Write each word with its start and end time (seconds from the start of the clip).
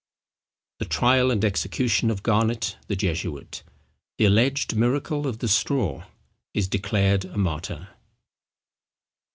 THE 0.79 0.85
TRIAL 0.85 1.29
AND 1.29 1.43
EXECUTION 1.45 2.09
OF 2.09 2.23
GARNET, 2.23 2.75
THE 2.87 2.95
JESUIT—THE 2.95 4.25
ALLEGED 4.25 4.75
MIRACLE 4.75 5.27
OF 5.27 5.37
THE 5.37 5.47
STRAW—IS 5.47 6.67
DECLARED 6.69 7.25
A 7.25 7.37
MARTYR. 7.37 7.87